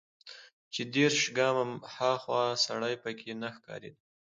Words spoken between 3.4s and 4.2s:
نه ښکارېده.